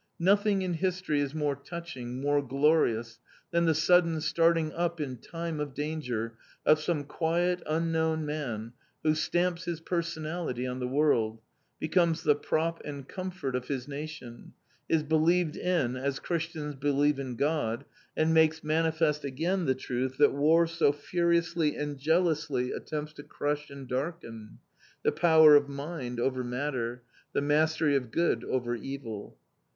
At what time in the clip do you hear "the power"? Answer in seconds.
25.03-25.55